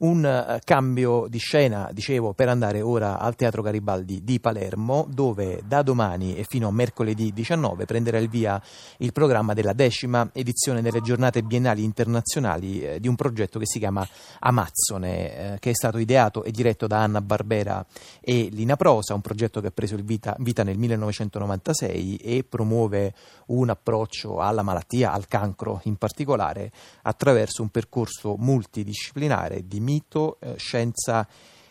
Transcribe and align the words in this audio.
Un 0.00 0.22
uh, 0.22 0.58
cambio 0.62 1.26
di 1.28 1.38
scena, 1.38 1.90
dicevo, 1.92 2.32
per 2.32 2.48
andare 2.48 2.80
ora 2.80 3.18
al 3.18 3.34
Teatro 3.34 3.62
Garibaldi 3.62 4.22
di 4.22 4.38
Palermo, 4.38 5.08
dove 5.10 5.60
da 5.66 5.82
domani 5.82 6.36
e 6.36 6.44
fino 6.46 6.68
a 6.68 6.70
mercoledì 6.70 7.32
19 7.32 7.84
prenderà 7.84 8.18
il 8.18 8.28
via 8.28 8.62
il 8.98 9.10
programma 9.10 9.54
della 9.54 9.72
decima 9.72 10.30
edizione 10.32 10.82
delle 10.82 11.00
giornate 11.00 11.42
biennali 11.42 11.82
internazionali 11.82 12.80
eh, 12.80 13.00
di 13.00 13.08
un 13.08 13.16
progetto 13.16 13.58
che 13.58 13.66
si 13.66 13.80
chiama 13.80 14.06
Amazzone, 14.38 15.54
eh, 15.54 15.58
che 15.58 15.70
è 15.70 15.74
stato 15.74 15.98
ideato 15.98 16.44
e 16.44 16.52
diretto 16.52 16.86
da 16.86 17.02
Anna 17.02 17.20
Barbera 17.20 17.84
e 18.20 18.50
Lina 18.52 18.76
Prosa, 18.76 19.14
un 19.14 19.20
progetto 19.20 19.60
che 19.60 19.66
ha 19.66 19.72
preso 19.72 19.96
vita, 19.96 20.36
vita 20.38 20.62
nel 20.62 20.78
1996 20.78 22.18
e 22.18 22.44
promuove 22.48 23.14
un 23.46 23.68
approccio 23.68 24.38
alla 24.38 24.62
malattia, 24.62 25.10
al 25.10 25.26
cancro 25.26 25.80
in 25.84 25.96
particolare, 25.96 26.70
attraverso 27.02 27.62
un 27.62 27.70
percorso 27.70 28.36
multidisciplinare 28.38 29.66
di 29.66 29.86
mito, 29.88 30.36
eh, 30.40 30.54
scienza 30.56 31.26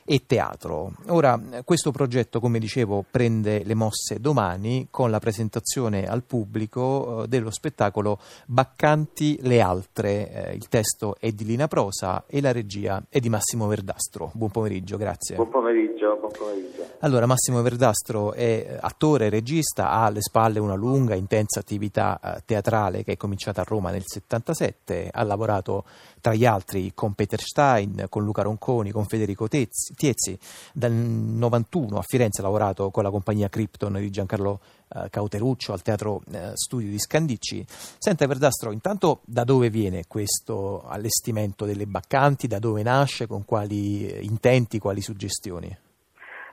e 0.10 0.26
teatro. 0.26 0.94
Ora, 1.10 1.38
questo 1.66 1.92
progetto, 1.92 2.40
come 2.40 2.60
dicevo, 2.60 3.04
prende 3.12 3.64
le 3.66 3.74
mosse 3.74 4.22
domani 4.22 4.88
con 4.90 5.12
la 5.12 5.20
presentazione 5.20 6.08
al 6.08 6.24
pubblico 6.24 7.24
eh, 7.24 7.28
dello 7.28 7.52
spettacolo 7.52 8.18
Baccanti 8.46 9.38
le 9.42 9.60
altre. 9.60 10.32
Eh, 10.32 10.56
il 10.56 10.70
testo 10.70 11.18
è 11.20 11.32
di 11.32 11.44
Lina 11.44 11.68
Prosa 11.68 12.24
e 12.26 12.40
la 12.40 12.54
regia 12.54 13.04
è 13.10 13.20
di 13.20 13.28
Massimo 13.28 13.68
Verdastro. 13.68 14.32
Buon 14.34 14.50
pomeriggio, 14.50 14.96
grazie. 14.96 15.36
Buon 15.36 15.50
pomeriggio, 15.50 15.97
buon 16.16 16.32
pomeriggio. 16.32 16.86
Allora, 17.00 17.26
Massimo 17.26 17.62
Verdastro 17.62 18.34
è 18.34 18.78
attore, 18.80 19.30
regista, 19.30 19.92
ha 19.92 20.06
alle 20.06 20.22
spalle 20.22 20.60
una 20.60 20.74
lunga, 20.74 21.14
intensa 21.14 21.60
attività 21.60 22.20
eh, 22.20 22.42
teatrale 22.46 23.04
che 23.04 23.14
è 23.14 23.18
cominciata 23.18 23.62
a 23.62 23.66
Roma 23.68 23.92
nel 23.92 24.04
77, 24.06 25.10
ha 25.12 25.24
lavorato 25.24 25.86
tra 26.22 26.34
gli 26.34 26.46
altri 26.46 26.92
con 26.96 27.14
Peter 27.14 27.40
Stein, 27.40 28.06
con 28.10 28.24
Luca 28.24 28.42
Ronconi, 28.42 28.92
con 28.92 29.06
Federico 29.06 29.48
Tezzi, 29.48 29.94
Tiezzi. 29.94 30.38
Dal 30.74 30.92
91 30.92 31.98
a 31.98 32.04
Firenze 32.06 32.42
ha 32.42 32.46
lavorato 32.46 32.90
con 32.90 33.04
la 33.04 33.12
compagnia 33.12 33.50
Krypton 33.50 33.94
di 33.94 34.10
Giancarlo 34.10 34.60
eh, 34.90 35.10
Cauteruccio 35.10 35.74
al 35.74 35.82
Teatro 35.82 36.22
eh, 36.32 36.52
Studio 36.54 36.90
di 36.90 37.00
Scandicci. 37.00 37.66
Senta 37.68 38.26
Verdastro, 38.26 38.72
intanto 38.72 39.22
da 39.26 39.44
dove 39.44 39.70
viene 39.70 40.06
questo 40.08 40.84
allestimento 40.88 41.66
delle 41.66 41.86
baccanti, 41.86 42.48
da 42.48 42.60
dove 42.60 42.82
nasce, 42.84 43.28
con 43.28 43.46
quali 43.46 44.26
intenti, 44.26 44.80
quali 44.80 45.02
suggestioni? 45.02 45.78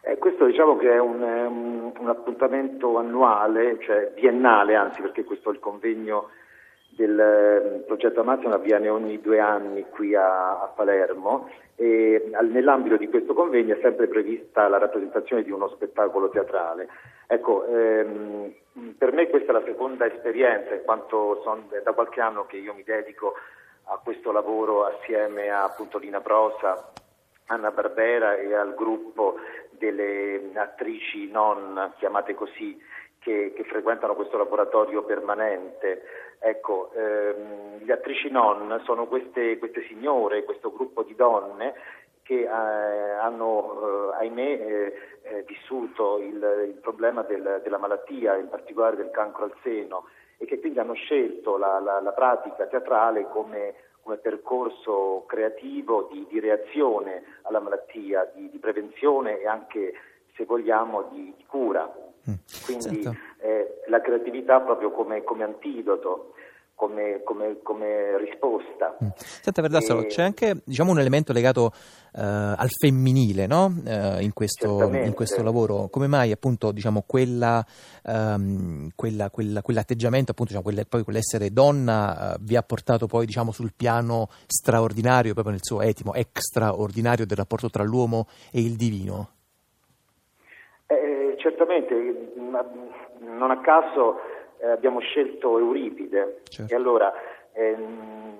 Eh, 0.07 0.19
questo 0.19 0.45
diciamo 0.45 0.77
che 0.77 0.93
è 0.93 1.01
un, 1.01 1.23
um, 1.23 1.93
un, 1.99 2.09
appuntamento 2.09 2.99
annuale, 2.99 3.79
cioè 3.81 4.13
biennale 4.15 4.75
anzi 4.75 5.01
perché 5.01 5.25
questo 5.25 5.49
è 5.49 5.53
il 5.55 5.61
convegno 5.61 6.29
del 6.91 7.19
eh, 7.19 7.85
progetto 7.87 8.21
Amazon 8.21 8.53
avviene 8.53 8.91
ogni 8.91 9.19
due 9.23 9.41
anni 9.41 9.87
qui 9.89 10.15
a, 10.15 10.61
a 10.61 10.73
Palermo 10.75 11.49
e 11.75 12.31
al, 12.35 12.49
nell'ambito 12.49 12.97
di 12.97 13.09
questo 13.09 13.33
convegno 13.33 13.75
è 13.75 13.81
sempre 13.81 14.07
prevista 14.07 14.69
la 14.69 14.77
rappresentazione 14.77 15.43
di 15.43 15.51
uno 15.51 15.69
spettacolo 15.69 16.29
teatrale. 16.29 16.87
Ecco, 17.27 17.65
ehm, 17.65 18.53
per 18.99 19.13
me 19.13 19.29
questa 19.29 19.53
è 19.53 19.55
la 19.55 19.65
seconda 19.65 20.05
esperienza, 20.05 20.75
in 20.75 20.83
quanto 20.85 21.41
son, 21.43 21.65
è 21.71 21.81
da 21.83 21.93
qualche 21.93 22.21
anno 22.21 22.45
che 22.45 22.59
io 22.59 22.75
mi 22.75 22.83
dedico 22.83 23.35
a 23.85 23.99
questo 24.03 24.33
lavoro 24.33 24.85
assieme 24.85 25.49
a 25.49 25.65
appunto 25.65 25.97
Lina 25.97 26.21
Prosa, 26.21 26.93
Anna 27.47 27.71
Barbera 27.71 28.37
e 28.37 28.55
al 28.55 28.75
gruppo 28.75 29.37
delle 29.71 30.51
attrici 30.55 31.31
non 31.31 31.93
chiamate 31.99 32.35
così 32.35 32.81
che, 33.19 33.53
che 33.55 33.65
frequentano 33.65 34.15
questo 34.15 34.37
laboratorio 34.37 35.03
permanente. 35.03 36.03
Ecco, 36.39 36.91
ehm, 36.95 37.85
le 37.85 37.93
attrici 37.93 38.31
non 38.31 38.81
sono 38.85 39.07
queste, 39.07 39.59
queste, 39.59 39.83
signore, 39.89 40.45
questo 40.45 40.71
gruppo 40.73 41.03
di 41.03 41.15
donne 41.15 41.75
che 42.23 42.41
eh, 42.41 42.49
hanno, 42.49 44.13
eh, 44.13 44.17
ahimè, 44.21 44.43
eh, 44.43 44.95
eh, 45.23 45.45
vissuto 45.47 46.19
il, 46.19 46.65
il 46.67 46.79
problema 46.81 47.23
del, 47.23 47.61
della 47.63 47.79
malattia, 47.79 48.37
in 48.37 48.49
particolare 48.49 48.97
del 48.97 49.11
cancro 49.11 49.45
al 49.45 49.55
seno, 49.63 50.07
e 50.37 50.47
che 50.47 50.61
quindi 50.61 50.79
hanno 50.79 50.95
scelto 50.95 51.57
la, 51.57 51.79
la, 51.81 52.01
la 52.01 52.13
pratica 52.13 52.67
teatrale 52.67 53.29
come, 53.29 53.75
come 54.03 54.17
percorso 54.17 55.25
creativo 55.27 56.09
di, 56.13 56.27
di, 56.29 56.41
reazione 56.41 57.23
alla 57.43 57.61
malattia, 57.61 58.31
di, 58.35 58.51
di, 58.51 58.59
prevenzione 58.59 59.41
e 59.41 59.47
anche, 59.47 59.95
se 60.35 60.45
vogliamo, 60.45 61.09
di, 61.11 61.35
di 61.37 61.45
cura. 61.47 61.91
Mm. 62.29 62.35
Quindi 62.65 63.03
eh, 63.41 63.83
la 63.87 64.01
creatività 64.01 64.61
proprio 64.61 64.91
come, 64.91 65.23
come 65.23 65.45
antidoto. 65.45 66.34
Come, 66.77 67.23
come, 67.25 67.61
come, 67.63 68.19
risposta. 68.19 68.97
Mm. 69.03 69.09
Senta 69.17 69.63
Verdastro, 69.63 70.03
e... 70.03 70.07
c'è 70.07 70.23
anche 70.23 70.57
diciamo, 70.65 70.91
un 70.91 70.99
elemento 70.99 71.33
legato 71.33 71.67
uh, 71.67 72.21
al 72.21 72.69
femminile 72.69 73.47
no? 73.47 73.67
uh, 73.67 74.21
in, 74.21 74.33
questo, 74.33 74.83
in, 74.93 75.15
questo, 75.15 75.43
lavoro. 75.43 75.89
Come 75.89 76.09
mai 76.09 76.33
appunto 76.33 76.73
diciamo, 76.73 77.05
quella, 77.07 77.65
um, 78.05 78.89
quella, 78.97 79.31
quella, 79.31 79.63
quell'atteggiamento, 79.63 80.33
appunto, 80.33 80.53
diciamo, 80.53 80.69
quelle, 80.69 80.85
poi 80.85 81.05
quell'essere 81.05 81.53
donna 81.53 82.35
uh, 82.35 82.39
vi 82.41 82.57
ha 82.57 82.63
portato 82.63 83.07
poi 83.07 83.25
diciamo, 83.25 83.53
sul 83.53 83.73
piano 83.77 84.29
straordinario, 84.47 85.33
proprio 85.33 85.55
nel 85.55 85.65
suo 85.65 85.81
etimo, 85.81 86.13
extraordinario 86.15 87.25
del 87.25 87.37
rapporto 87.37 87.71
tra 87.71 87.85
l'uomo 87.85 88.27
e 88.51 88.61
il 88.61 88.75
divino? 88.75 89.29
certamente, 91.45 91.95
non 93.21 93.51
a 93.51 93.61
caso 93.61 94.17
eh, 94.65 94.71
abbiamo 94.71 95.01
scelto 95.01 95.59
Euripide 95.59 96.41
certo. 96.49 96.73
e 96.73 96.77
allora 96.77 97.13
ehm, 97.53 98.33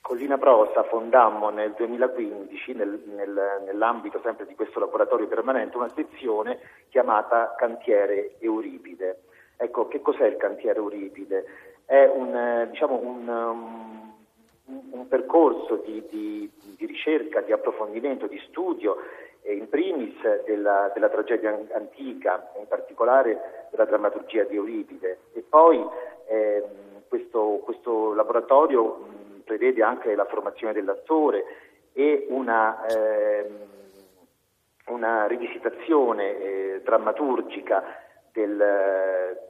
Collina 0.00 0.38
Prosa 0.38 0.82
fondammo 0.84 1.50
nel 1.50 1.72
2015, 1.76 2.72
nel, 2.72 3.02
nel, 3.14 3.62
nell'ambito 3.64 4.20
sempre 4.22 4.46
di 4.46 4.54
questo 4.54 4.80
laboratorio 4.80 5.26
permanente, 5.26 5.76
una 5.76 5.92
sezione 5.94 6.58
chiamata 6.88 7.54
Cantiere 7.56 8.36
Euripide. 8.38 9.20
Ecco, 9.56 9.86
che 9.88 10.00
cos'è 10.00 10.26
il 10.26 10.36
cantiere 10.36 10.78
Euripide? 10.78 11.44
È 11.84 12.04
un, 12.04 12.34
eh, 12.34 12.68
diciamo 12.70 13.00
un, 13.00 13.28
um, 13.28 14.14
un 14.90 15.08
percorso 15.08 15.76
di, 15.76 16.02
di, 16.10 16.50
di 16.76 16.86
ricerca, 16.86 17.40
di 17.40 17.52
approfondimento, 17.52 18.26
di 18.26 18.38
studio 18.48 18.96
in 19.52 19.68
primis 19.68 20.14
della, 20.44 20.90
della, 20.94 21.08
tragedia 21.08 21.58
antica, 21.72 22.50
in 22.58 22.66
particolare 22.66 23.68
della 23.70 23.84
drammaturgia 23.84 24.44
di 24.44 24.56
Euripide. 24.56 25.18
E 25.34 25.44
poi 25.46 25.84
eh, 26.26 26.64
questo, 27.08 27.60
questo, 27.64 28.14
laboratorio 28.14 28.84
mh, 28.84 29.40
prevede 29.44 29.82
anche 29.82 30.14
la 30.14 30.24
formazione 30.24 30.72
dell'attore 30.72 31.44
e 31.92 32.26
una, 32.30 32.86
eh, 32.86 33.50
una 34.86 35.26
rivisitazione 35.26 36.38
eh, 36.38 36.80
drammaturgica 36.82 37.82
del, 38.32 38.56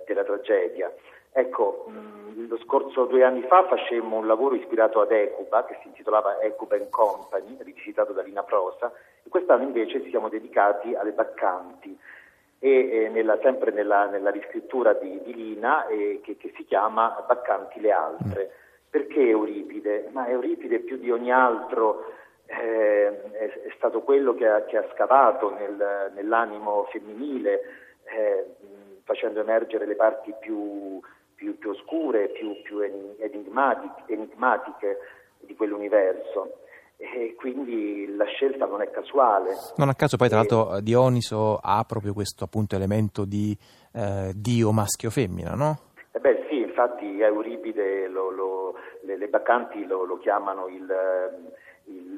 della 0.07 0.25
tragedia. 0.25 0.93
Ecco, 1.37 1.87
mh, 1.89 2.47
lo 2.47 2.59
scorso 2.59 3.07
due 3.07 3.25
anni 3.25 3.43
fa 3.43 3.67
facemmo 3.67 4.17
un 4.17 4.29
lavoro 4.29 4.55
ispirato 4.55 5.01
ad 5.01 5.11
Ecuba, 5.11 5.65
che 5.65 5.79
si 5.83 5.89
intitolava 5.89 6.41
Ecuba 6.41 6.79
Company, 6.89 7.57
rivisitato 7.59 8.13
da 8.13 8.23
Lina 8.23 8.45
Prosa, 8.45 8.93
e 9.25 9.29
quest'anno 9.29 9.65
invece 9.65 10.01
ci 10.05 10.11
siamo 10.11 10.29
dedicati 10.29 10.95
alle 10.95 11.11
baccanti, 11.11 11.99
e, 12.61 12.71
eh, 12.71 13.09
nella, 13.09 13.37
sempre 13.43 13.73
nella, 13.73 14.07
nella, 14.07 14.31
riscrittura 14.31 14.93
di, 14.93 15.21
di 15.25 15.35
Lina, 15.35 15.89
eh, 15.89 16.21
che, 16.23 16.37
che, 16.37 16.53
si 16.55 16.65
chiama 16.65 17.25
Baccanti 17.27 17.81
le 17.81 17.91
altre. 17.91 18.51
Perché 18.89 19.21
Euripide? 19.29 20.09
Ma 20.13 20.29
Euripide 20.29 20.79
più 20.79 20.99
di 20.99 21.11
ogni 21.11 21.33
altro 21.33 22.13
eh, 22.47 23.33
è, 23.33 23.51
è, 23.51 23.73
stato 23.77 24.03
quello 24.03 24.35
che 24.35 24.47
ha, 24.47 24.63
che 24.63 24.77
ha 24.77 24.89
scavato 24.95 25.51
nel, 25.51 26.13
nell'animo 26.15 26.85
femminile, 26.93 27.61
eh, 28.05 28.47
facendo 29.03 29.41
emergere 29.41 29.85
le 29.85 29.97
parti 29.97 30.33
più 30.39 31.03
più, 31.45 31.59
più 31.59 31.71
oscure, 31.71 32.29
più, 32.29 32.63
più 32.63 32.81
enigmatiche, 32.81 34.99
di 35.41 35.55
quell'universo 35.55 36.61
e 36.97 37.35
quindi 37.37 38.07
la 38.17 38.25
scelta 38.25 38.65
non 38.65 38.81
è 38.81 38.91
casuale. 38.91 39.51
Non 39.77 39.91
a 39.91 39.95
caso 39.95 40.17
poi 40.17 40.29
tra 40.29 40.39
l'altro 40.39 40.81
Dioniso 40.81 41.59
ha 41.61 41.85
proprio 41.87 42.15
questo 42.15 42.45
appunto 42.45 42.77
elemento 42.77 43.27
di 43.27 43.55
eh, 43.93 44.33
dio 44.35 44.73
maschio-femmina, 44.73 45.55
no? 45.55 45.79
Eh 46.13 46.21
beh 46.21 46.47
sì, 46.49 46.61
infatti 46.61 47.21
Euripide, 47.21 48.09
lo, 48.09 48.31
lo, 48.31 48.75
le, 49.03 49.19
le, 49.19 49.29
bacanti 49.29 49.85
lo, 49.85 50.05
lo 50.05 50.17
chiamano 50.19 50.69
il, 50.69 50.87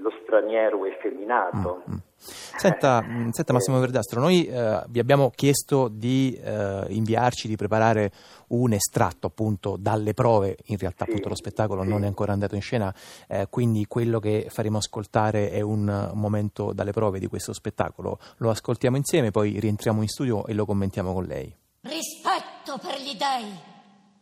lo 0.06 0.12
straniero 0.22 0.84
effeminato. 0.86 1.82
Mm-hmm. 1.88 1.98
Senta, 2.18 3.02
mm, 3.02 3.30
senta, 3.30 3.52
Massimo 3.52 3.78
Verdastro, 3.78 4.20
noi 4.20 4.46
eh, 4.46 4.82
vi 4.88 4.98
abbiamo 4.98 5.30
chiesto 5.34 5.88
di 5.88 6.38
eh, 6.42 6.86
inviarci, 6.88 7.46
di 7.48 7.56
preparare 7.56 8.10
un 8.48 8.72
estratto 8.72 9.26
appunto 9.26 9.76
dalle 9.78 10.14
prove, 10.14 10.56
in 10.66 10.78
realtà 10.78 11.04
sì, 11.04 11.10
appunto 11.10 11.28
lo 11.28 11.36
spettacolo 11.36 11.82
sì. 11.82 11.88
non 11.88 12.04
è 12.04 12.06
ancora 12.06 12.32
andato 12.32 12.54
in 12.54 12.62
scena, 12.62 12.94
eh, 13.28 13.46
quindi 13.50 13.86
quello 13.86 14.18
che 14.18 14.46
faremo 14.48 14.78
ascoltare 14.78 15.50
è 15.50 15.60
un 15.60 16.10
momento 16.14 16.72
dalle 16.72 16.92
prove 16.92 17.18
di 17.18 17.26
questo 17.26 17.52
spettacolo. 17.52 18.18
Lo 18.38 18.50
ascoltiamo 18.50 18.96
insieme, 18.96 19.30
poi 19.30 19.58
rientriamo 19.60 20.00
in 20.00 20.08
studio 20.08 20.46
e 20.46 20.54
lo 20.54 20.64
commentiamo 20.64 21.12
con 21.12 21.24
lei. 21.24 21.54
Rispetto 21.82 22.78
per 22.80 22.98
gli 23.00 23.16
dèi, 23.16 23.52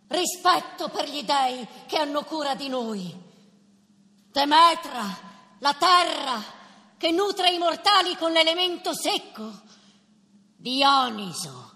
rispetto 0.09 0.89
per 0.89 1.09
gli 1.09 1.23
dèi 1.23 1.67
che 1.87 1.97
hanno 1.97 2.23
cura 2.23 2.55
di 2.55 2.69
noi. 2.69 3.23
Demetra 4.31 5.33
la 5.59 5.75
terra 5.75 6.43
che 6.97 7.11
nutre 7.11 7.53
i 7.53 7.59
mortali 7.59 8.17
con 8.17 8.33
l'elemento 8.33 8.95
secco, 8.95 9.63
Dioniso 10.57 11.73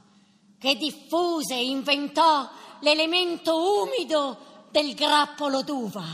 che 0.59 0.75
diffuse 0.77 1.55
e 1.55 1.67
inventò 1.67 2.49
l'elemento 2.81 3.83
umido 3.83 4.67
del 4.71 4.95
grappolo 4.95 5.63
d'uva. 5.63 6.05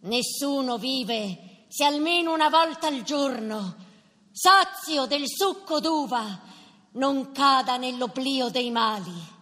Nessuno 0.00 0.76
vive 0.76 1.66
se 1.68 1.84
almeno 1.84 2.32
una 2.32 2.48
volta 2.48 2.88
al 2.88 3.02
giorno, 3.02 3.76
sazio 4.32 5.06
del 5.06 5.24
succo 5.26 5.80
d'uva, 5.80 6.40
non 6.92 7.32
cada 7.32 7.76
nell'oblio 7.76 8.48
dei 8.48 8.70
mali. 8.70 9.32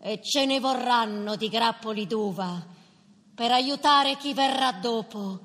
E 0.00 0.20
ce 0.22 0.44
ne 0.46 0.60
vorranno 0.60 1.36
di 1.36 1.48
grappoli 1.48 2.06
d'uva 2.06 2.72
per 3.34 3.50
aiutare 3.50 4.14
chi 4.16 4.32
verrà 4.32 4.72
dopo 4.80 5.40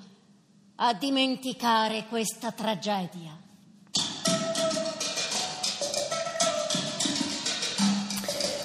a 0.75 0.93
dimenticare 0.93 2.05
questa 2.07 2.51
tragedia. 2.51 3.37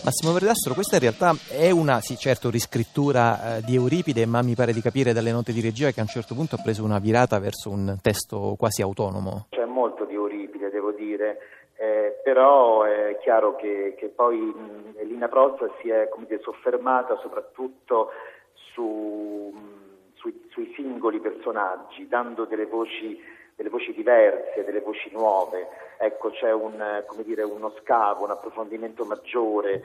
Massimo 0.04 0.34
Verdastro, 0.34 0.74
questa 0.74 0.96
in 0.96 1.00
realtà 1.00 1.32
è 1.48 1.70
una, 1.70 2.00
sì 2.00 2.18
certo, 2.18 2.50
riscrittura 2.50 3.56
eh, 3.56 3.62
di 3.62 3.74
Euripide, 3.74 4.26
ma 4.26 4.42
mi 4.42 4.54
pare 4.54 4.74
di 4.74 4.82
capire 4.82 5.14
dalle 5.14 5.32
note 5.32 5.52
di 5.52 5.62
regia 5.62 5.90
che 5.92 6.00
a 6.00 6.02
un 6.02 6.08
certo 6.08 6.34
punto 6.34 6.56
ha 6.56 6.62
preso 6.62 6.84
una 6.84 6.98
virata 6.98 7.38
verso 7.38 7.70
un 7.70 7.96
testo 8.02 8.54
quasi 8.58 8.82
autonomo. 8.82 9.46
C'è 9.48 9.64
molto 9.64 10.04
di 10.04 10.12
Euripide, 10.12 10.68
devo 10.68 10.92
dire, 10.92 11.38
eh, 11.76 12.20
però 12.22 12.82
è 12.82 13.16
chiaro 13.22 13.56
che, 13.56 13.94
che 13.96 14.08
poi 14.08 14.36
mh, 14.36 14.98
Elina 14.98 15.28
Prozza 15.28 15.70
si 15.80 15.88
è 15.88 16.10
dire, 16.28 16.40
soffermata 16.42 17.18
soprattutto 17.22 18.10
su, 18.74 19.52
mh, 19.54 20.16
sui, 20.16 20.48
sui 20.50 20.70
singoli 20.84 21.18
personaggi, 21.18 22.06
dando 22.06 22.44
delle 22.44 22.66
voci 22.66 23.32
delle 23.56 23.68
voci 23.68 23.92
diverse, 23.94 24.64
delle 24.64 24.80
voci 24.80 25.10
nuove, 25.12 25.68
ecco 25.98 26.30
c'è 26.30 26.52
un, 26.52 27.04
dire, 27.22 27.44
uno 27.44 27.72
scavo, 27.80 28.24
un 28.24 28.30
approfondimento 28.30 29.04
maggiore 29.04 29.84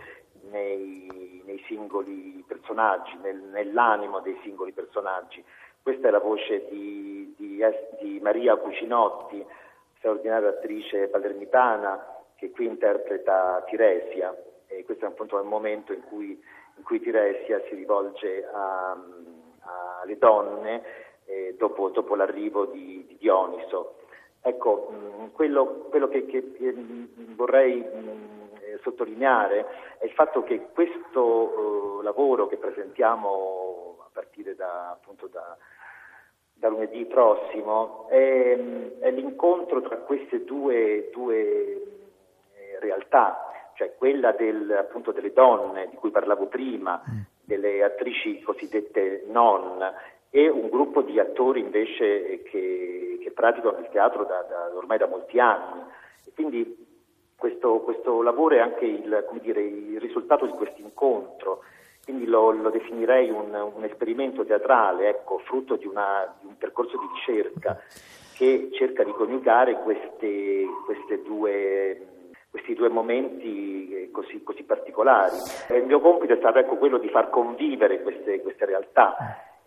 nei, 0.49 1.43
nei 1.45 1.63
singoli 1.67 2.43
personaggi, 2.47 3.15
nel, 3.21 3.37
nell'animo 3.37 4.21
dei 4.21 4.35
singoli 4.41 4.71
personaggi. 4.71 5.43
Questa 5.83 6.07
è 6.07 6.11
la 6.11 6.19
voce 6.19 6.67
di, 6.69 7.31
di, 7.37 7.63
di 8.01 8.19
Maria 8.21 8.55
Cucinotti, 8.55 9.45
straordinaria 9.97 10.49
attrice 10.49 11.07
palermitana, 11.07 12.23
che 12.37 12.49
qui 12.49 12.65
interpreta 12.65 13.63
Tiresia 13.67 14.35
e 14.65 14.83
questo 14.83 15.05
è 15.05 15.09
appunto 15.09 15.37
il 15.37 15.45
momento 15.45 15.93
in 15.93 16.01
cui, 16.05 16.41
in 16.75 16.83
cui 16.83 16.99
Tiresia 16.99 17.61
si 17.67 17.75
rivolge 17.75 18.47
alle 20.01 20.17
donne 20.17 20.83
eh, 21.25 21.55
dopo, 21.57 21.89
dopo, 21.89 22.15
l'arrivo 22.15 22.65
di, 22.65 23.05
di 23.07 23.17
Dioniso. 23.17 23.95
Ecco, 24.41 24.89
mh, 24.89 25.23
mm, 25.23 25.27
quello, 25.33 25.87
quello, 25.89 26.07
che, 26.07 26.25
che, 26.25 26.51
che 26.53 26.71
mm, 26.71 27.35
vorrei 27.35 27.75
mh, 27.75 27.97
mm, 27.97 28.39
eh, 28.61 28.79
sottolineare 28.81 29.65
è 29.99 30.05
il 30.05 30.11
fatto 30.11 30.43
che 30.43 30.67
questo 30.73 31.21
uh, 31.21 32.01
lavoro 32.01 32.47
che 32.47 32.57
presentiamo 32.57 33.97
a 34.05 34.09
partire 34.11 34.55
da, 34.55 34.91
appunto 34.91 35.27
da, 35.27 35.57
da 36.53 36.69
lunedì 36.69 37.05
prossimo 37.05 38.07
è, 38.09 38.57
è, 38.99 39.11
l'incontro 39.11 39.81
tra 39.81 39.97
queste 39.97 40.43
due, 40.43 41.09
due 41.11 41.37
eh, 42.53 42.79
realtà, 42.79 43.71
cioè 43.75 43.95
quella 43.95 44.31
del, 44.33 44.71
appunto 44.71 45.11
delle 45.11 45.33
donne 45.33 45.87
di 45.89 45.95
cui 45.95 46.11
parlavo 46.11 46.47
prima, 46.47 47.01
delle 47.49 47.83
attrici 47.83 48.39
cosiddette 48.41 49.23
non 49.27 49.81
e 50.29 50.47
un 50.47 50.69
gruppo 50.69 51.01
di 51.01 51.19
attori 51.19 51.59
invece 51.59 52.43
che, 52.43 53.17
che 53.19 53.31
praticano 53.31 53.79
il 53.79 53.89
teatro 53.91 54.23
da, 54.23 54.45
da, 54.47 54.69
ormai 54.75 54.99
da 54.99 55.07
molti 55.07 55.39
anni. 55.39 55.81
E 56.23 56.31
quindi 56.35 56.85
questo, 57.35 57.79
questo, 57.79 58.21
lavoro 58.21 58.55
è 58.55 58.59
anche 58.59 58.85
il, 58.85 59.25
dire, 59.41 59.61
il 59.61 59.99
risultato 59.99 60.45
di 60.45 60.51
questo 60.51 60.79
incontro, 60.81 61.63
quindi 62.03 62.25
lo, 62.25 62.51
lo 62.51 62.69
definirei 62.69 63.31
un, 63.31 63.71
un, 63.73 63.83
esperimento 63.83 64.45
teatrale, 64.45 65.09
ecco, 65.09 65.39
frutto 65.39 65.75
di, 65.75 65.87
una, 65.87 66.31
di, 66.39 66.45
un 66.45 66.57
percorso 66.57 66.99
di 66.99 67.07
ricerca 67.15 67.81
che 68.35 68.69
cerca 68.73 69.03
di 69.03 69.11
coniugare 69.11 69.79
queste, 69.79 70.65
queste 70.85 71.23
due 71.23 72.18
questi 72.49 72.73
due 72.73 72.89
momenti 72.89 74.09
così, 74.11 74.41
così 74.43 74.63
particolari. 74.63 75.35
il 75.75 75.85
mio 75.85 75.99
compito 75.99 76.33
è 76.33 76.37
stato 76.37 76.59
ecco, 76.59 76.77
quello 76.77 76.97
di 76.97 77.09
far 77.09 77.29
convivere 77.29 78.01
queste, 78.01 78.41
queste 78.41 78.65
realtà 78.65 79.15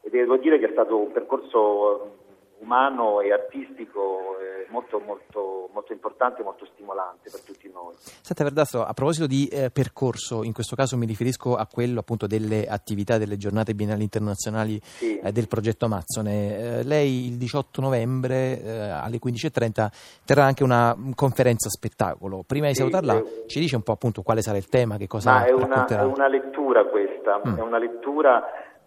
e 0.02 0.10
devo 0.10 0.36
dire 0.36 0.58
che 0.58 0.66
è 0.66 0.72
stato 0.72 0.96
un 0.96 1.12
percorso 1.12 2.21
umano 2.62 3.20
e 3.20 3.32
artistico 3.32 4.38
eh, 4.38 4.70
molto, 4.70 5.00
molto, 5.00 5.68
molto 5.72 5.92
importante 5.92 6.40
e 6.40 6.44
molto 6.44 6.64
stimolante 6.66 7.28
per 7.30 7.40
tutti 7.40 7.70
noi. 7.72 7.94
Senta 7.96 8.44
Verdastro, 8.44 8.84
a 8.84 8.92
proposito 8.92 9.26
di 9.26 9.46
eh, 9.48 9.70
percorso, 9.70 10.44
in 10.44 10.52
questo 10.52 10.76
caso 10.76 10.96
mi 10.96 11.06
riferisco 11.06 11.56
a 11.56 11.66
quello 11.66 12.00
appunto 12.00 12.26
delle 12.26 12.66
attività 12.66 13.18
delle 13.18 13.36
giornate 13.36 13.74
biennali 13.74 14.02
internazionali 14.02 14.80
sì. 14.82 15.18
eh, 15.18 15.32
del 15.32 15.48
progetto 15.48 15.86
Amazzone. 15.86 16.78
Eh, 16.78 16.82
lei 16.84 17.26
il 17.26 17.36
18 17.36 17.80
novembre 17.80 18.62
eh, 18.62 18.88
alle 18.88 19.18
15.30 19.22 19.88
terrà 20.24 20.44
anche 20.44 20.62
una 20.62 20.96
conferenza 21.14 21.68
spettacolo. 21.68 22.44
Prima 22.46 22.68
di 22.68 22.74
sì, 22.74 22.80
salutarla 22.80 23.16
eh, 23.16 23.44
ci 23.46 23.58
dice 23.58 23.76
un 23.76 23.82
po' 23.82 23.92
appunto 23.92 24.22
quale 24.22 24.40
sarà 24.40 24.56
il 24.56 24.68
tema, 24.68 24.96
che 24.96 25.08
cosa 25.08 25.32
Ma 25.32 25.44
è 25.44 25.52
una, 25.52 25.84
è 25.86 26.02
una 26.02 26.28
lettura 26.28 26.84
questa, 26.84 27.40
mm. 27.44 27.56
è 27.56 27.60
una 27.60 27.78
lettura 27.78 28.42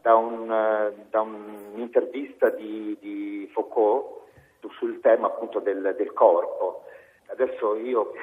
da, 0.05 0.13
un, 0.13 0.45
da 1.09 1.21
un'intervista 1.21 2.51
di, 2.51 2.95
di, 2.99 3.49
Foucault 3.51 4.21
sul 4.77 4.99
tema 4.99 5.27
appunto 5.27 5.59
del, 5.59 5.95
del 5.97 6.13
corpo. 6.13 6.83
Adesso 7.27 7.75
io 7.77 8.11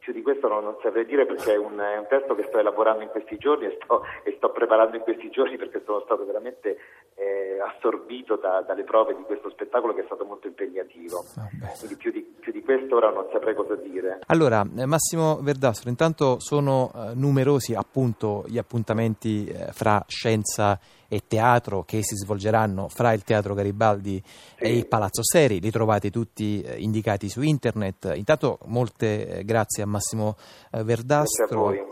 più 0.00 0.12
di 0.12 0.22
questo 0.22 0.48
non, 0.48 0.64
non 0.64 0.76
saprei 0.82 1.04
dire 1.04 1.24
perché 1.24 1.52
è 1.52 1.56
un, 1.56 1.78
è 1.78 1.98
un, 1.98 2.06
testo 2.08 2.34
che 2.34 2.46
sto 2.48 2.58
elaborando 2.58 3.04
in 3.04 3.10
questi 3.10 3.38
giorni 3.38 3.66
e 3.66 3.78
sto, 3.80 4.02
e 4.24 4.34
sto 4.36 4.50
preparando 4.50 4.96
in 4.96 5.02
questi 5.02 5.30
giorni 5.30 5.56
perché 5.56 5.80
sono 5.84 6.00
stato 6.00 6.24
veramente 6.24 6.78
eh, 7.14 7.15
assorbito 7.60 8.36
da, 8.36 8.62
dalle 8.66 8.84
prove 8.84 9.14
di 9.14 9.22
questo 9.22 9.50
spettacolo 9.50 9.94
che 9.94 10.02
è 10.02 10.04
stato 10.04 10.24
molto 10.24 10.46
impegnativo. 10.46 11.24
Ah, 11.36 11.48
Quindi 11.78 11.96
più 11.96 12.10
di, 12.10 12.20
più 12.40 12.52
di, 12.52 12.62
questo 12.62 12.96
ora 12.96 13.10
non 13.10 13.26
saprei 13.32 13.54
cosa 13.54 13.76
dire. 13.76 14.20
Allora, 14.26 14.66
eh, 14.76 14.86
Massimo 14.86 15.38
Verdastro, 15.42 15.90
intanto 15.90 16.38
sono 16.40 16.90
eh, 16.94 17.14
numerosi 17.14 17.74
appunto 17.74 18.44
gli 18.46 18.58
appuntamenti 18.58 19.46
eh, 19.46 19.72
fra 19.72 20.02
scienza 20.06 20.78
e 21.08 21.22
teatro 21.28 21.84
che 21.84 22.02
si 22.02 22.16
svolgeranno 22.16 22.88
fra 22.88 23.12
il 23.12 23.22
Teatro 23.22 23.54
Garibaldi 23.54 24.20
sì. 24.24 24.64
e 24.64 24.76
il 24.76 24.88
Palazzo 24.88 25.22
Seri, 25.22 25.60
li 25.60 25.70
trovate 25.70 26.10
tutti 26.10 26.64
indicati 26.78 27.28
su 27.28 27.42
internet. 27.42 28.12
Intanto 28.16 28.58
molte 28.66 29.42
grazie 29.44 29.84
a 29.84 29.86
Massimo 29.86 30.36
Verdastro. 30.70 31.84